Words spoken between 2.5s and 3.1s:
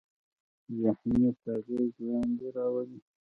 راولي.